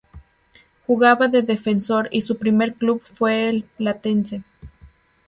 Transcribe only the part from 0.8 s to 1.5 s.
Jugaba de